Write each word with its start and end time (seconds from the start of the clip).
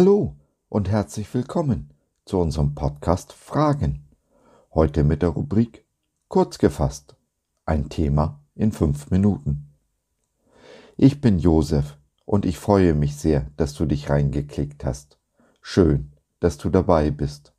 Hallo 0.00 0.34
und 0.70 0.88
herzlich 0.88 1.34
willkommen 1.34 1.92
zu 2.24 2.38
unserem 2.38 2.74
Podcast 2.74 3.34
Fragen. 3.34 4.08
Heute 4.72 5.04
mit 5.04 5.20
der 5.20 5.28
Rubrik 5.28 5.84
Kurz 6.28 6.56
gefasst. 6.56 7.16
Ein 7.66 7.90
Thema 7.90 8.40
in 8.54 8.72
fünf 8.72 9.10
Minuten. 9.10 9.74
Ich 10.96 11.20
bin 11.20 11.38
Josef 11.38 11.98
und 12.24 12.46
ich 12.46 12.58
freue 12.58 12.94
mich 12.94 13.14
sehr, 13.16 13.50
dass 13.58 13.74
du 13.74 13.84
dich 13.84 14.08
reingeklickt 14.08 14.86
hast. 14.86 15.18
Schön, 15.60 16.14
dass 16.38 16.56
du 16.56 16.70
dabei 16.70 17.10
bist. 17.10 17.52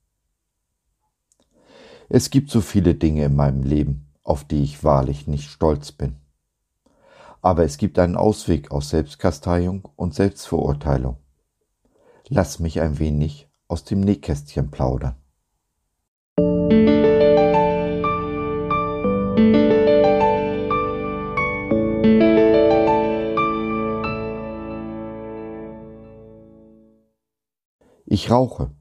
Es 2.10 2.32
gibt 2.32 2.50
so 2.50 2.62
viele 2.62 2.96
Dinge 2.96 3.26
in 3.26 3.36
meinem 3.36 3.62
Leben, 3.62 4.08
auf 4.24 4.46
die 4.46 4.64
ich 4.64 4.84
wahrlich 4.84 5.28
nicht 5.28 5.48
stolz 5.48 5.92
bin. 5.92 6.16
Aber 7.44 7.66
es 7.66 7.78
gibt 7.78 8.00
einen 8.00 8.16
Ausweg 8.16 8.72
aus 8.72 8.90
Selbstkasteiung 8.90 9.88
und 9.96 10.16
Selbstverurteilung. 10.16 11.18
Lass 12.34 12.60
mich 12.60 12.80
ein 12.80 12.98
wenig 12.98 13.50
aus 13.68 13.84
dem 13.84 14.00
Nähkästchen 14.00 14.72
plaudern. 14.72 15.18
Ich 28.06 28.32
rauche. 28.32 28.72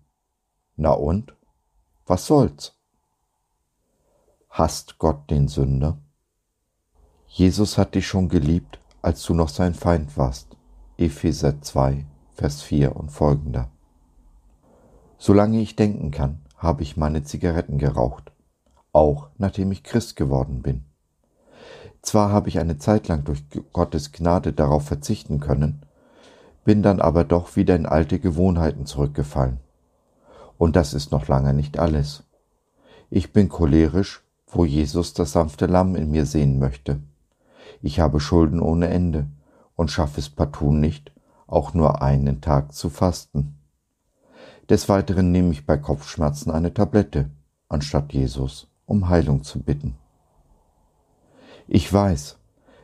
Na 0.77 0.93
und? 0.93 1.35
Was 2.07 2.27
soll's? 2.27 2.79
Hasst 4.49 4.99
Gott 4.99 5.29
den 5.29 5.49
Sünder? 5.49 5.99
Jesus 7.27 7.79
hat 7.79 7.97
dich 7.97 8.07
schon 8.07 8.29
geliebt, 8.29 8.79
als 9.03 9.25
du 9.25 9.35
noch 9.35 9.49
sein 9.49 9.75
Feind 9.75 10.17
warst. 10.17 10.57
Epheser 10.99 11.61
2, 11.61 12.07
Vers 12.41 12.63
4 12.63 12.97
und 12.97 13.13
folgender. 13.13 13.69
Solange 15.19 15.61
ich 15.61 15.77
denken 15.77 16.11
kann, 16.11 16.39
habe 16.57 16.83
ich 16.83 16.97
meine 16.97 17.23
Zigaretten 17.23 17.77
geraucht, 17.77 18.33
auch 18.95 19.29
nachdem 19.37 19.71
ich 19.73 19.85
Christ 19.85 20.17
geworden 20.17 20.63
bin. 20.63 20.87
Zwar 22.01 22.33
habe 22.33 22.49
ich 22.49 22.59
eine 22.59 22.79
Zeit 22.79 23.09
lang 23.09 23.25
durch 23.25 23.43
Gottes 23.75 24.13
Gnade 24.13 24.55
darauf 24.55 24.87
verzichten 24.87 25.39
können, 25.39 25.83
bin 26.65 26.83
dann 26.83 27.03
aber 27.03 27.25
doch 27.25 27.57
wieder 27.57 27.77
in 27.77 27.85
alte 27.85 28.19
Gewohnheiten 28.19 28.87
zurückgefallen. 28.87 29.59
Und 30.57 30.77
das 30.77 30.95
ist 30.95 31.13
noch 31.13 31.29
lange 31.29 31.53
nicht 31.53 31.79
alles. 31.79 32.23
Ich 33.11 33.35
bin 33.35 33.51
cholerisch, 33.51 34.23
wo 34.47 34.65
Jesus 34.65 35.13
das 35.13 35.33
sanfte 35.33 35.67
Lamm 35.67 35.95
in 35.95 36.11
mir 36.11 36.25
sehen 36.25 36.59
möchte. 36.59 37.01
Ich 37.83 38.01
habe 38.01 38.19
Schulden 38.19 38.63
ohne 38.63 38.89
Ende 38.89 39.27
und 39.77 39.91
schaffe 39.91 40.21
es 40.21 40.31
partout 40.31 40.73
nicht, 40.73 41.13
auch 41.51 41.75
nur 41.75 42.01
einen 42.01 42.41
Tag 42.41 42.73
zu 42.73 42.91
fasten. 42.91 43.57
Des 44.69 44.89
Weiteren 44.89 45.33
nehme 45.33 45.51
ich 45.51 45.67
bei 45.67 45.77
Kopfschmerzen 45.77 46.51
eine 46.51 46.73
Tablette, 46.73 47.31
anstatt 47.69 48.13
Jesus 48.13 48.69
um 48.87 49.09
Heilung 49.09 49.45
zu 49.45 49.61
bitten. 49.61 49.97
Ich 51.69 51.93
weiß, 51.93 52.39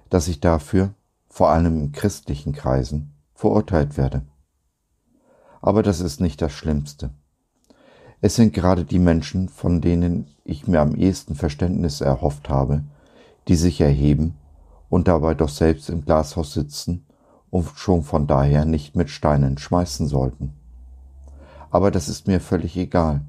dass 0.09 0.29
ich 0.29 0.41
dafür, 0.41 0.95
vor 1.29 1.51
allem 1.51 1.81
in 1.81 1.93
christlichen 1.93 2.53
Kreisen, 2.53 3.13
verurteilt 3.35 3.97
werde. 3.97 4.23
Aber 5.61 5.83
das 5.83 6.01
ist 6.01 6.21
nicht 6.21 6.41
das 6.43 6.53
Schlimmste. 6.53 7.11
Es 8.21 8.37
sind 8.37 8.55
gerade 8.55 8.85
die 8.85 9.01
Menschen, 9.01 9.49
von 9.49 9.81
denen 9.81 10.29
ich 10.45 10.69
mir 10.69 10.81
am 10.81 10.95
ehesten 10.95 11.35
Verständnis 11.35 12.01
erhofft 12.01 12.49
habe, 12.49 12.85
die 13.49 13.57
sich 13.57 13.81
erheben 13.81 14.37
und 14.89 15.09
dabei 15.09 15.35
doch 15.35 15.49
selbst 15.49 15.91
im 15.91 16.05
Glashaus 16.05 16.53
sitzen 16.53 17.06
und 17.51 17.69
schon 17.77 18.03
von 18.03 18.27
daher 18.27 18.65
nicht 18.65 18.97
mit 18.97 19.11
Steinen 19.11 19.59
schmeißen 19.59 20.07
sollten. 20.07 20.55
Aber 21.71 21.91
das 21.91 22.09
ist 22.09 22.27
mir 22.27 22.41
völlig 22.41 22.77
egal, 22.77 23.23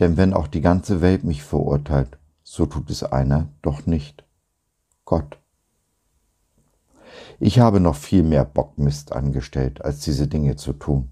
denn 0.00 0.16
wenn 0.16 0.34
auch 0.34 0.48
die 0.48 0.60
ganze 0.60 1.00
Welt 1.00 1.24
mich 1.24 1.42
verurteilt, 1.42 2.18
so 2.42 2.66
tut 2.66 2.90
es 2.90 3.02
einer 3.02 3.48
doch 3.62 3.86
nicht. 3.86 4.24
Gott. 5.04 5.38
Ich 7.38 7.58
habe 7.58 7.80
noch 7.80 7.96
viel 7.96 8.22
mehr 8.22 8.44
Bockmist 8.44 9.12
angestellt, 9.12 9.84
als 9.84 10.00
diese 10.00 10.28
Dinge 10.28 10.56
zu 10.56 10.72
tun. 10.72 11.10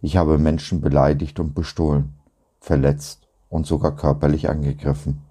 Ich 0.00 0.16
habe 0.16 0.38
Menschen 0.38 0.80
beleidigt 0.80 1.40
und 1.40 1.54
bestohlen, 1.54 2.14
verletzt 2.60 3.26
und 3.48 3.66
sogar 3.66 3.96
körperlich 3.96 4.48
angegriffen. 4.48 5.22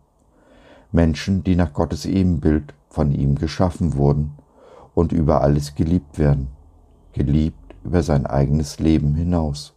Menschen, 0.91 1.43
die 1.43 1.55
nach 1.55 1.73
Gottes 1.73 2.05
Ebenbild 2.05 2.73
von 2.89 3.11
ihm 3.11 3.35
geschaffen 3.35 3.95
wurden 3.95 4.35
und 4.93 5.11
über 5.11 5.41
alles 5.41 5.75
geliebt 5.75 6.17
werden, 6.17 6.47
geliebt 7.13 7.75
über 7.83 8.03
sein 8.03 8.25
eigenes 8.25 8.79
Leben 8.79 9.15
hinaus. 9.15 9.73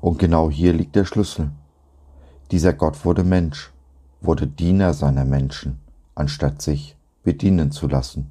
Und 0.00 0.18
genau 0.18 0.50
hier 0.50 0.72
liegt 0.72 0.96
der 0.96 1.04
Schlüssel. 1.04 1.50
Dieser 2.50 2.72
Gott 2.72 3.04
wurde 3.04 3.24
Mensch, 3.24 3.72
wurde 4.20 4.46
Diener 4.46 4.94
seiner 4.94 5.24
Menschen, 5.24 5.78
anstatt 6.14 6.62
sich 6.62 6.96
bedienen 7.24 7.72
zu 7.72 7.88
lassen, 7.88 8.30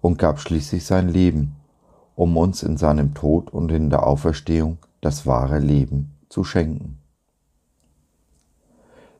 und 0.00 0.18
gab 0.18 0.40
schließlich 0.40 0.84
sein 0.84 1.08
Leben, 1.08 1.54
um 2.16 2.36
uns 2.36 2.62
in 2.62 2.76
seinem 2.76 3.14
Tod 3.14 3.50
und 3.50 3.70
in 3.70 3.90
der 3.90 4.06
Auferstehung 4.06 4.78
das 5.00 5.26
wahre 5.26 5.58
Leben 5.58 6.16
zu 6.28 6.44
schenken. 6.44 6.98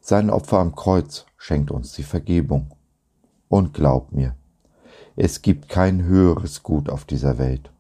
Sein 0.00 0.31
Opfer 0.31 0.59
am 0.59 0.75
Kreuz 0.75 1.27
schenkt 1.37 1.71
uns 1.71 1.93
die 1.93 2.03
Vergebung. 2.03 2.73
Und 3.49 3.75
glaub 3.75 4.12
mir, 4.12 4.34
es 5.22 5.42
gibt 5.42 5.69
kein 5.69 6.04
höheres 6.04 6.62
Gut 6.62 6.88
auf 6.88 7.04
dieser 7.04 7.36
Welt. 7.36 7.70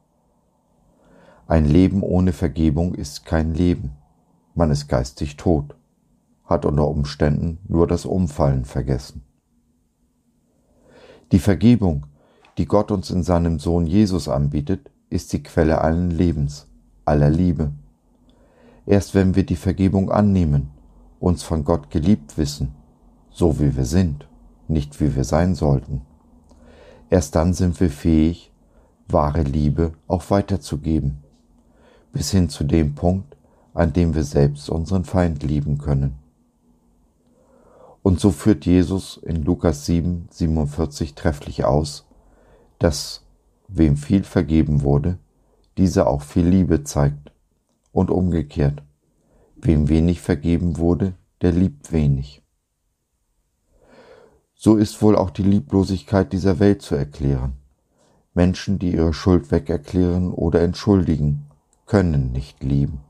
Ein 1.46 1.64
Leben 1.64 2.02
ohne 2.02 2.34
Vergebung 2.34 2.94
ist 2.94 3.24
kein 3.24 3.54
Leben. 3.54 3.92
Man 4.54 4.70
ist 4.70 4.88
geistig 4.88 5.38
tot, 5.38 5.74
hat 6.44 6.66
unter 6.66 6.86
Umständen 6.86 7.56
nur 7.66 7.86
das 7.86 8.04
Umfallen 8.04 8.66
vergessen. 8.66 9.22
Die 11.32 11.38
Vergebung, 11.38 12.04
die 12.58 12.66
Gott 12.66 12.90
uns 12.90 13.10
in 13.10 13.22
seinem 13.22 13.58
Sohn 13.58 13.86
Jesus 13.86 14.28
anbietet, 14.28 14.90
ist 15.08 15.32
die 15.32 15.42
Quelle 15.42 15.80
allen 15.80 16.10
Lebens, 16.10 16.66
aller 17.06 17.30
Liebe. 17.30 17.72
Erst 18.84 19.14
wenn 19.14 19.34
wir 19.34 19.46
die 19.46 19.56
Vergebung 19.56 20.10
annehmen, 20.10 20.72
uns 21.20 21.42
von 21.42 21.64
Gott 21.64 21.90
geliebt 21.90 22.36
wissen, 22.36 22.74
so 23.30 23.58
wie 23.60 23.74
wir 23.78 23.86
sind, 23.86 24.28
nicht 24.68 25.00
wie 25.00 25.16
wir 25.16 25.24
sein 25.24 25.54
sollten, 25.54 26.02
Erst 27.10 27.34
dann 27.34 27.52
sind 27.52 27.78
wir 27.80 27.90
fähig, 27.90 28.52
wahre 29.08 29.42
Liebe 29.42 29.92
auch 30.06 30.30
weiterzugeben, 30.30 31.18
bis 32.12 32.30
hin 32.30 32.48
zu 32.48 32.62
dem 32.64 32.94
Punkt, 32.94 33.36
an 33.74 33.92
dem 33.92 34.14
wir 34.14 34.24
selbst 34.24 34.70
unseren 34.70 35.04
Feind 35.04 35.42
lieben 35.42 35.78
können. 35.78 36.14
Und 38.02 38.20
so 38.20 38.30
führt 38.30 38.64
Jesus 38.64 39.18
in 39.18 39.44
Lukas 39.44 39.86
7, 39.86 40.28
47 40.30 41.14
trefflich 41.14 41.64
aus, 41.64 42.06
dass 42.78 43.24
wem 43.68 43.96
viel 43.96 44.24
vergeben 44.24 44.82
wurde, 44.82 45.18
dieser 45.76 46.06
auch 46.06 46.22
viel 46.22 46.46
Liebe 46.46 46.84
zeigt 46.84 47.32
und 47.92 48.10
umgekehrt, 48.10 48.82
wem 49.56 49.88
wenig 49.88 50.20
vergeben 50.20 50.78
wurde, 50.78 51.14
der 51.42 51.52
liebt 51.52 51.92
wenig. 51.92 52.42
So 54.62 54.76
ist 54.76 55.00
wohl 55.00 55.16
auch 55.16 55.30
die 55.30 55.42
Lieblosigkeit 55.42 56.34
dieser 56.34 56.58
Welt 56.58 56.82
zu 56.82 56.94
erklären. 56.94 57.54
Menschen, 58.34 58.78
die 58.78 58.92
ihre 58.92 59.14
Schuld 59.14 59.50
wegerklären 59.50 60.34
oder 60.34 60.60
entschuldigen, 60.60 61.46
können 61.86 62.30
nicht 62.32 62.62
lieben. 62.62 63.00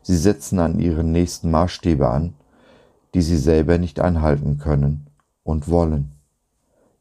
Sie 0.00 0.16
setzen 0.16 0.58
an 0.58 0.78
ihren 0.80 1.12
nächsten 1.12 1.50
Maßstäbe 1.50 2.08
an, 2.08 2.32
die 3.12 3.20
sie 3.20 3.36
selber 3.36 3.76
nicht 3.76 4.00
einhalten 4.00 4.56
können 4.56 5.08
und 5.44 5.68
wollen. 5.68 6.12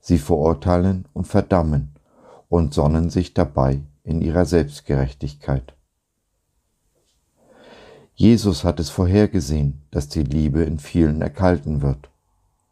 Sie 0.01 0.18
verurteilen 0.18 1.07
und 1.13 1.25
verdammen 1.25 1.95
und 2.50 2.74
sonnen 2.74 3.09
sich 3.09 3.33
dabei 3.33 3.79
in 4.03 4.21
ihrer 4.21 4.44
Selbstgerechtigkeit. 4.44 5.77
Jesus 8.15 8.65
hat 8.65 8.81
es 8.81 8.89
vorhergesehen, 8.89 9.81
dass 9.91 10.09
die 10.09 10.24
Liebe 10.24 10.63
in 10.63 10.77
vielen 10.77 11.21
erkalten 11.21 11.81
wird. 11.81 12.09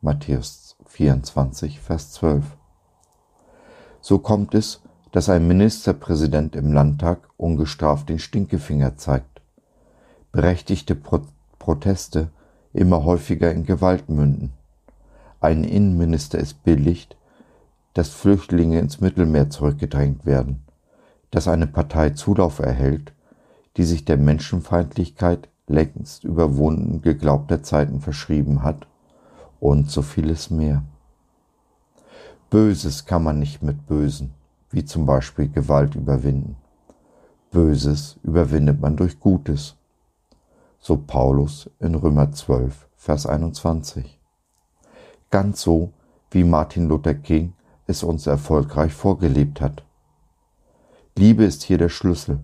Matthäus 0.02 0.73
24, 0.94 1.80
Vers 1.80 2.12
12. 2.12 2.46
So 4.00 4.20
kommt 4.20 4.54
es, 4.54 4.82
dass 5.12 5.28
ein 5.28 5.48
Ministerpräsident 5.48 6.56
im 6.56 6.72
Landtag 6.72 7.30
ungestraft 7.36 8.10
den 8.10 8.20
Stinkefinger 8.20 8.96
zeigt, 8.96 9.42
berechtigte 10.32 10.94
Pro 10.94 11.22
Proteste 11.58 12.30
immer 12.74 13.06
häufiger 13.06 13.52
in 13.52 13.66
Gewalt 13.66 14.10
münden, 14.10 14.54
ein 15.40 15.64
Innenminister 15.64 16.38
es 16.38 16.54
billigt, 16.54 17.18
dass 17.94 18.10
Flüchtlinge 18.10 18.78
ins 18.80 19.02
Mittelmeer 19.02 19.50
zurückgedrängt 19.50 20.28
werden, 20.28 20.64
dass 21.32 21.48
eine 21.48 21.68
Partei 21.68 22.12
Zulauf 22.12 22.60
erhält, 22.60 23.14
die 23.78 23.84
sich 23.84 24.06
der 24.06 24.18
Menschenfeindlichkeit 24.18 25.50
längst 25.68 26.24
überwunden 26.24 27.02
geglaubter 27.02 27.64
Zeiten 27.64 28.00
verschrieben 28.00 28.62
hat 28.62 28.86
und 29.64 29.90
so 29.90 30.02
vieles 30.02 30.50
mehr. 30.50 30.84
Böses 32.50 33.06
kann 33.06 33.24
man 33.24 33.40
nicht 33.40 33.64
mit 33.64 33.88
Bösen, 33.88 34.34
wie 34.72 34.84
zum 34.84 35.06
Beispiel 35.06 35.48
Gewalt, 35.48 35.96
überwinden. 35.96 36.58
Böses 37.50 38.20
überwindet 38.24 38.82
man 38.82 38.98
durch 38.98 39.22
Gutes. 39.22 39.78
So 40.80 40.98
Paulus 40.98 41.70
in 41.80 41.96
Römer 41.96 42.34
12, 42.34 42.90
Vers 42.98 43.26
21. 43.26 44.20
Ganz 45.32 45.62
so, 45.62 45.94
wie 46.30 46.44
Martin 46.44 46.90
Luther 46.90 47.14
King 47.14 47.54
es 47.88 48.04
uns 48.04 48.28
erfolgreich 48.28 48.92
vorgelebt 48.92 49.62
hat. 49.62 49.86
Liebe 51.16 51.46
ist 51.46 51.64
hier 51.64 51.78
der 51.78 51.90
Schlüssel, 51.90 52.40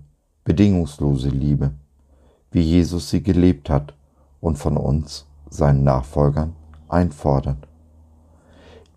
bedingungslose 0.46 1.30
Liebe, 1.30 1.72
wie 2.52 2.62
Jesus 2.62 3.10
sie 3.10 3.22
gelebt 3.22 3.70
hat 3.70 3.94
und 4.40 4.58
von 4.58 4.78
uns, 4.78 5.26
seinen 5.50 5.84
Nachfolgern, 5.84 6.56
einfordert. 6.90 7.68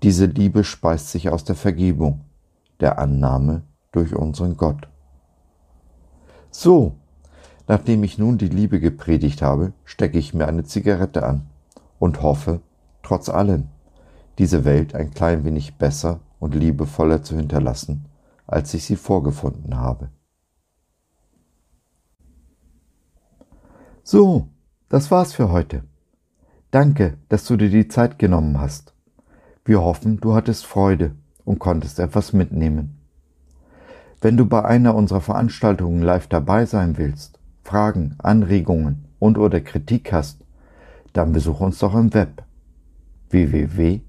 Diese 0.03 0.27
Liebe 0.27 0.65
speist 0.65 1.11
sich 1.11 1.29
aus 1.29 1.45
der 1.45 1.55
Vergebung, 1.55 2.23
der 2.81 2.99
Annahme 2.99 3.63
durch 3.93 4.17
unseren 4.17 4.57
Gott. 4.57 4.89
So, 6.51 6.95
nachdem 7.69 8.03
ich 8.03 8.19
nun 8.19 8.39
die 8.39 8.49
Liebe 8.49 8.81
gepredigt 8.81 9.43
habe, 9.43 9.73
stecke 9.85 10.19
ich 10.19 10.35
mir 10.35 10.49
eine 10.49 10.65
Zigarette 10.65 11.25
an 11.25 11.47
und 11.99 12.23
hoffe, 12.23 12.61
trotz 13.03 13.29
allem, 13.29 13.69
diese 14.39 14.65
Welt 14.65 14.95
ein 14.95 15.13
klein 15.13 15.45
wenig 15.45 15.77
besser 15.77 16.21
und 16.41 16.55
liebevoller 16.55 17.23
zu 17.23 17.37
hinterlassen, 17.37 18.07
als 18.47 18.75
ich 18.75 18.85
sie 18.85 18.97
vorgefunden 18.97 19.77
habe. 19.77 20.11
So, 24.03 24.49
das 24.89 25.11
war's 25.11 25.33
für 25.33 25.51
heute. 25.51 25.85
Danke, 26.73 27.19
dass 27.29 27.45
du 27.45 27.59
dir 27.59 27.69
die 27.69 27.87
Zeit 27.87 28.19
genommen 28.19 28.59
hast. 28.59 28.95
Wir 29.63 29.83
hoffen, 29.83 30.17
du 30.21 30.35
hattest 30.35 30.65
Freude 30.65 31.15
und 31.45 31.59
konntest 31.59 31.99
etwas 32.01 32.33
mitnehmen. 32.33 32.97
Wenn 34.23 34.39
du 34.39 34.47
bei 34.47 34.65
einer 34.65 34.95
unserer 34.95 35.21
Veranstaltungen 35.21 36.01
live 36.01 36.29
dabei 36.29 36.65
sein 36.65 36.97
willst, 36.97 37.39
Fragen, 37.63 38.15
Anregungen 38.17 39.05
und 39.19 39.37
oder 39.37 39.61
Kritik 39.61 40.15
hast, 40.15 40.39
dann 41.13 41.35
besuch 41.35 41.61
uns 41.61 41.79
doch 41.79 41.95
im 41.95 42.15
Web 42.15 42.43
www.gott.biz. 43.29 44.07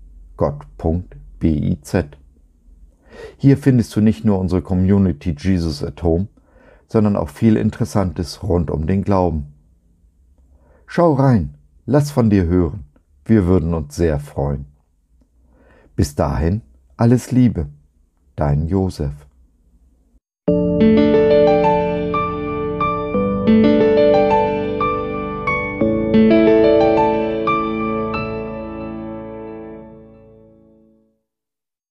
Hier 3.36 3.58
findest 3.58 3.94
du 3.94 4.00
nicht 4.00 4.24
nur 4.24 4.40
unsere 4.40 4.62
Community 4.62 5.36
Jesus 5.38 5.84
at 5.84 6.02
Home, 6.02 6.30
sondern 6.88 7.18
auch 7.18 7.30
viel 7.30 7.58
Interessantes 7.58 8.42
rund 8.42 8.72
um 8.72 8.88
den 8.88 9.04
Glauben. 9.04 9.48
Schau 10.88 11.12
rein, 11.14 11.56
lass 11.86 12.12
von 12.12 12.30
dir 12.30 12.46
hören, 12.46 12.86
wir 13.26 13.46
würden 13.46 13.74
uns 13.74 13.96
sehr 13.96 14.20
freuen. 14.20 14.66
Bis 15.96 16.16
dahin, 16.16 16.62
alles 16.98 17.32
Liebe, 17.32 17.68
dein 18.36 18.68
Josef. 18.68 19.14